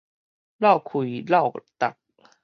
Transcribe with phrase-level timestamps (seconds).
[0.57, 1.93] 落氣落觸